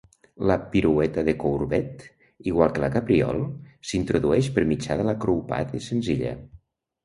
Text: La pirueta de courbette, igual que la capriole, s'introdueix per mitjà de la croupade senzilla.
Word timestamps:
La 0.51 0.55
pirueta 0.69 1.23
de 1.27 1.35
courbette, 1.43 2.07
igual 2.53 2.73
que 2.77 2.83
la 2.85 2.91
capriole, 2.97 3.45
s'introdueix 3.91 4.51
per 4.59 4.67
mitjà 4.75 5.01
de 5.03 5.09
la 5.13 5.19
croupade 5.27 5.87
senzilla. 5.93 6.37